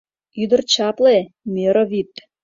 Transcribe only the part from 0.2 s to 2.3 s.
Ӱдыр чапле— мӧрӧ вӱд